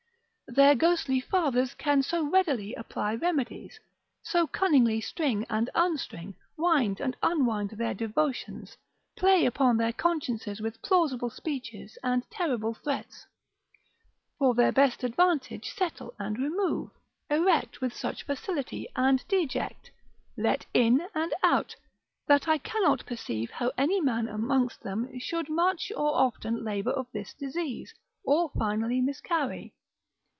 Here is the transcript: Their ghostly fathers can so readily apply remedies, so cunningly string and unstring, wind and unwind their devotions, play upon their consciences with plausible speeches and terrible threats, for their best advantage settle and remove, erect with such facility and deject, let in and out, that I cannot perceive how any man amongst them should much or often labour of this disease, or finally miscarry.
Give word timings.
Their 0.53 0.75
ghostly 0.75 1.21
fathers 1.21 1.73
can 1.73 2.03
so 2.03 2.25
readily 2.29 2.73
apply 2.73 3.15
remedies, 3.15 3.79
so 4.21 4.47
cunningly 4.47 4.99
string 4.99 5.45
and 5.49 5.69
unstring, 5.73 6.35
wind 6.57 6.99
and 6.99 7.15
unwind 7.23 7.69
their 7.69 7.93
devotions, 7.93 8.75
play 9.15 9.45
upon 9.45 9.77
their 9.77 9.93
consciences 9.93 10.59
with 10.59 10.81
plausible 10.81 11.29
speeches 11.29 11.97
and 12.03 12.29
terrible 12.29 12.73
threats, 12.73 13.25
for 14.37 14.53
their 14.53 14.73
best 14.73 15.05
advantage 15.05 15.73
settle 15.73 16.13
and 16.19 16.37
remove, 16.37 16.89
erect 17.29 17.79
with 17.79 17.95
such 17.95 18.23
facility 18.23 18.89
and 18.93 19.25
deject, 19.29 19.89
let 20.35 20.65
in 20.73 21.07
and 21.15 21.33
out, 21.43 21.77
that 22.27 22.49
I 22.49 22.57
cannot 22.57 23.05
perceive 23.05 23.51
how 23.51 23.71
any 23.77 24.01
man 24.01 24.27
amongst 24.27 24.81
them 24.83 25.17
should 25.17 25.47
much 25.47 25.93
or 25.95 26.13
often 26.13 26.61
labour 26.61 26.91
of 26.91 27.07
this 27.13 27.33
disease, 27.33 27.93
or 28.25 28.49
finally 28.59 28.99
miscarry. 28.99 29.71